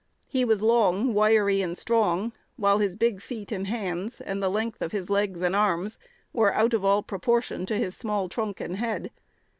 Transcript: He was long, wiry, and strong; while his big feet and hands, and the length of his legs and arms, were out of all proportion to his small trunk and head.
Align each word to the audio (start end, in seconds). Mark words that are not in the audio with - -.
He 0.25 0.43
was 0.43 0.63
long, 0.63 1.13
wiry, 1.13 1.61
and 1.61 1.77
strong; 1.77 2.33
while 2.57 2.79
his 2.79 2.95
big 2.95 3.21
feet 3.21 3.51
and 3.51 3.67
hands, 3.67 4.19
and 4.19 4.41
the 4.41 4.49
length 4.49 4.81
of 4.81 4.91
his 4.91 5.11
legs 5.11 5.43
and 5.43 5.55
arms, 5.55 5.99
were 6.33 6.55
out 6.55 6.73
of 6.73 6.83
all 6.83 7.03
proportion 7.03 7.67
to 7.67 7.77
his 7.77 7.95
small 7.95 8.27
trunk 8.27 8.59
and 8.59 8.77
head. 8.77 9.11